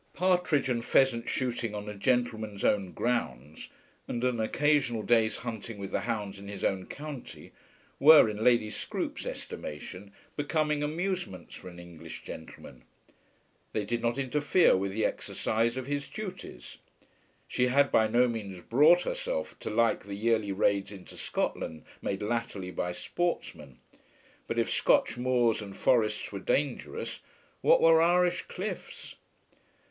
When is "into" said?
20.91-21.15